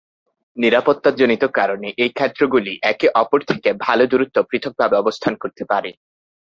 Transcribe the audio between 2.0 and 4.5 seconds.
এই ক্ষেত্রগুলি একে অপর থেকে ভাল দূরত্বে